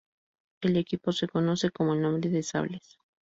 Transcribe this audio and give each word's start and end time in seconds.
El 0.61 0.77
equipo 0.77 1.11
se 1.11 1.27
conoce 1.27 1.69
con 1.69 1.89
el 1.89 2.01
nombre 2.01 2.31
de 2.31 2.41
Sables. 2.41 2.97